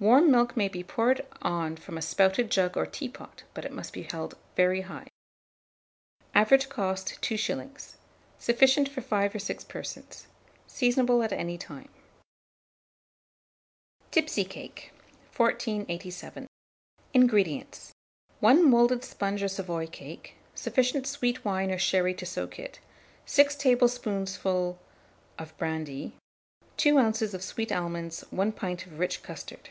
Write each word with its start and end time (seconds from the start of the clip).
Warm 0.00 0.30
milk 0.30 0.54
may 0.54 0.68
be 0.68 0.84
poured 0.84 1.24
on 1.40 1.76
from 1.76 1.96
a 1.96 2.02
spouted 2.02 2.50
jug 2.50 2.76
or 2.76 2.84
teapot; 2.84 3.44
but 3.54 3.64
it 3.64 3.72
must 3.72 3.94
be 3.94 4.02
held 4.02 4.36
very 4.54 4.82
high. 4.82 5.06
Average 6.34 6.68
cost, 6.68 7.18
2s. 7.22 7.94
Sufficient 8.38 8.86
for 8.86 9.00
5 9.00 9.34
or 9.36 9.38
6 9.38 9.64
persons. 9.64 10.26
Seasonable 10.66 11.22
at 11.22 11.32
any 11.32 11.56
time. 11.56 11.88
TIPSY 14.10 14.44
CAKE. 14.44 14.92
1487. 15.34 16.48
INGREDIENTS. 17.14 17.94
1 18.40 18.62
moulded 18.68 19.04
sponge 19.04 19.42
or 19.42 19.48
Savoy 19.48 19.86
cake, 19.86 20.36
sufficient 20.54 21.06
sweet 21.06 21.46
wine 21.46 21.70
or 21.70 21.78
sherry 21.78 22.12
to 22.12 22.26
soak 22.26 22.58
it, 22.58 22.78
6 23.24 23.56
tablespoonfuls 23.56 24.76
of 25.38 25.56
brandy, 25.56 26.14
2 26.76 26.98
oz. 26.98 27.32
of 27.32 27.42
sweet 27.42 27.72
almonds, 27.72 28.20
1 28.30 28.52
pint 28.52 28.84
of 28.84 28.98
rich 28.98 29.22
custard. 29.22 29.70